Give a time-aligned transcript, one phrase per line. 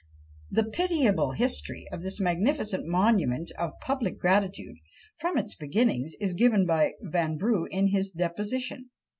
[0.49, 4.77] The pitiable history of this magnificent monument of public gratitude,
[5.19, 8.89] from its beginnings, is given by Vanbrugh in his deposition.